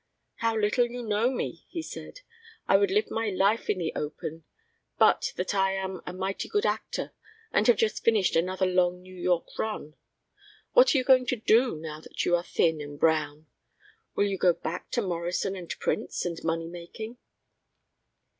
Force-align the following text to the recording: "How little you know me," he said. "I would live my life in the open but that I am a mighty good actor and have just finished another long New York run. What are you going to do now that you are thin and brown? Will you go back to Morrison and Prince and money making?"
"How 0.37 0.57
little 0.57 0.87
you 0.89 1.03
know 1.03 1.29
me," 1.29 1.67
he 1.69 1.83
said. 1.83 2.21
"I 2.67 2.75
would 2.75 2.89
live 2.89 3.11
my 3.11 3.29
life 3.29 3.69
in 3.69 3.77
the 3.77 3.93
open 3.95 4.45
but 4.97 5.31
that 5.35 5.53
I 5.53 5.73
am 5.75 6.01
a 6.07 6.11
mighty 6.11 6.49
good 6.49 6.65
actor 6.65 7.13
and 7.53 7.67
have 7.67 7.77
just 7.77 8.03
finished 8.03 8.35
another 8.35 8.65
long 8.65 9.03
New 9.03 9.13
York 9.13 9.47
run. 9.59 9.93
What 10.73 10.95
are 10.95 10.97
you 10.97 11.03
going 11.03 11.27
to 11.27 11.35
do 11.35 11.75
now 11.75 11.99
that 11.99 12.25
you 12.25 12.35
are 12.35 12.41
thin 12.43 12.81
and 12.81 12.99
brown? 12.99 13.45
Will 14.15 14.25
you 14.25 14.39
go 14.39 14.53
back 14.53 14.89
to 14.93 15.03
Morrison 15.03 15.55
and 15.55 15.69
Prince 15.69 16.25
and 16.25 16.43
money 16.43 16.65
making?" 16.67 17.17